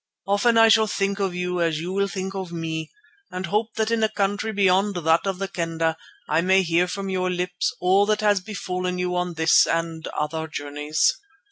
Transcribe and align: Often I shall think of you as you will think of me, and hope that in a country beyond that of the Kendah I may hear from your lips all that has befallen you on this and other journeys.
Often 0.25 0.57
I 0.57 0.67
shall 0.67 0.87
think 0.87 1.19
of 1.19 1.35
you 1.35 1.61
as 1.61 1.79
you 1.79 1.93
will 1.93 2.07
think 2.07 2.33
of 2.33 2.51
me, 2.51 2.89
and 3.29 3.45
hope 3.45 3.75
that 3.75 3.91
in 3.91 4.01
a 4.01 4.09
country 4.09 4.51
beyond 4.51 4.95
that 4.95 5.27
of 5.27 5.37
the 5.37 5.47
Kendah 5.47 5.95
I 6.27 6.41
may 6.41 6.63
hear 6.63 6.87
from 6.87 7.07
your 7.07 7.29
lips 7.29 7.71
all 7.79 8.07
that 8.07 8.21
has 8.21 8.41
befallen 8.41 8.97
you 8.97 9.15
on 9.15 9.35
this 9.35 9.67
and 9.67 10.07
other 10.17 10.47
journeys. 10.47 11.13